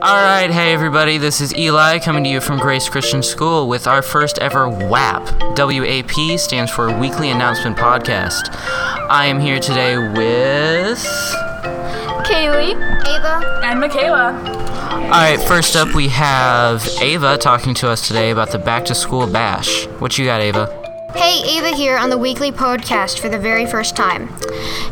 [0.00, 3.88] All right, hey everybody, this is Eli coming to you from Grace Christian School with
[3.88, 5.26] our first ever WAP.
[5.58, 8.54] WAP stands for Weekly Announcement Podcast.
[9.10, 11.04] I am here today with.
[12.24, 12.76] Kaylee,
[13.08, 14.34] Ava, and Michaela.
[14.38, 18.94] All right, first up we have Ava talking to us today about the Back to
[18.94, 19.86] School Bash.
[19.98, 20.78] What you got, Ava?
[21.14, 24.28] Hey, Ava here on the weekly podcast for the very first time.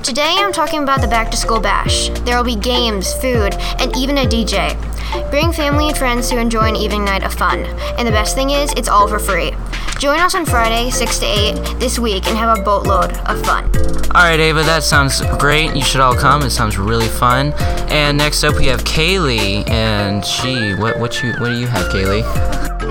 [0.02, 2.08] Today I'm talking about the Back to School Bash.
[2.24, 4.74] There will be games, food, and even a DJ.
[5.30, 7.64] Bring family and friends to enjoy an evening night of fun.
[7.98, 9.52] And the best thing is, it's all for free.
[9.98, 13.64] Join us on Friday, 6 to 8 this week and have a boatload of fun.
[14.14, 15.74] All right, Ava, that sounds great.
[15.74, 16.42] You should all come.
[16.42, 17.52] It sounds really fun.
[17.88, 21.90] And next up we have Kaylee, and she, what, what you, what do you have,
[21.92, 22.22] Kaylee?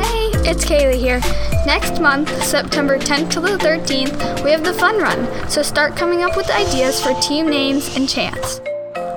[0.04, 1.22] Hey, it's Kaylee here.
[1.66, 5.50] Next month, September 10th to the 13th, we have the fun run.
[5.50, 8.62] So start coming up with ideas for team names and chants.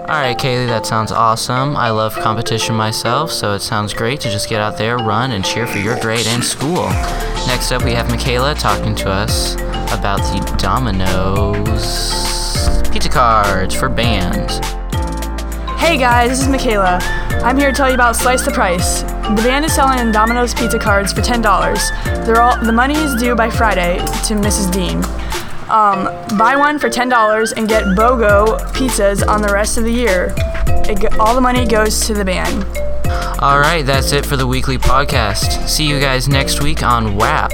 [0.09, 1.77] All right, Kaylee, that sounds awesome.
[1.77, 5.45] I love competition myself, so it sounds great to just get out there, run, and
[5.45, 6.89] cheer for your grade and school.
[7.47, 9.57] Next up, we have Michaela talking to us
[9.93, 11.69] about the Domino's
[12.89, 14.61] pizza cards for bands.
[15.79, 17.01] Hey guys, this is Michaela.
[17.45, 19.03] I'm here to tell you about Slice the Price.
[19.03, 21.91] The band is selling Domino's pizza cards for ten dollars.
[22.25, 24.73] They're all the money is due by Friday to Mrs.
[24.73, 25.03] Dean.
[25.71, 26.05] Um,
[26.39, 30.35] buy one for ten dollars and get BOGO pizzas on the rest of the year.
[30.91, 32.65] It, all the money goes to the band.
[33.41, 35.69] All right, that's it for the weekly podcast.
[35.69, 37.53] See you guys next week on WAP.